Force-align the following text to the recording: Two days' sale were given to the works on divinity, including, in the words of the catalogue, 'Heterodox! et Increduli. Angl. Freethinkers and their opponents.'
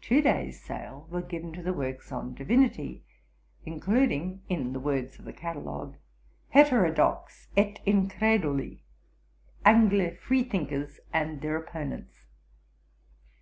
Two 0.00 0.22
days' 0.22 0.62
sale 0.64 1.06
were 1.10 1.20
given 1.20 1.52
to 1.52 1.62
the 1.62 1.74
works 1.74 2.10
on 2.10 2.32
divinity, 2.32 3.04
including, 3.66 4.40
in 4.48 4.72
the 4.72 4.80
words 4.80 5.18
of 5.18 5.26
the 5.26 5.34
catalogue, 5.34 5.96
'Heterodox! 6.48 7.48
et 7.58 7.82
Increduli. 7.86 8.84
Angl. 9.66 10.12
Freethinkers 10.18 10.98
and 11.12 11.42
their 11.42 11.56
opponents.' 11.58 12.24